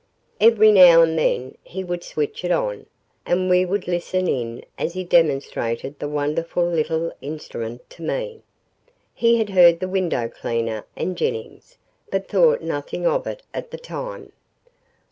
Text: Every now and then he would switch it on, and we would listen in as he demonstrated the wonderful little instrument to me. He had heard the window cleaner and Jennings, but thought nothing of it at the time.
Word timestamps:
Every 0.39 0.71
now 0.71 1.03
and 1.03 1.15
then 1.15 1.55
he 1.63 1.83
would 1.83 2.03
switch 2.03 2.43
it 2.43 2.49
on, 2.49 2.87
and 3.23 3.51
we 3.51 3.65
would 3.65 3.87
listen 3.87 4.27
in 4.27 4.65
as 4.75 4.93
he 4.93 5.03
demonstrated 5.03 5.99
the 5.99 6.07
wonderful 6.09 6.65
little 6.65 7.13
instrument 7.21 7.87
to 7.91 8.01
me. 8.01 8.41
He 9.13 9.37
had 9.37 9.51
heard 9.51 9.79
the 9.79 9.87
window 9.87 10.27
cleaner 10.27 10.87
and 10.95 11.15
Jennings, 11.15 11.77
but 12.09 12.27
thought 12.27 12.61
nothing 12.63 13.05
of 13.05 13.27
it 13.27 13.43
at 13.53 13.69
the 13.69 13.77
time. 13.77 14.31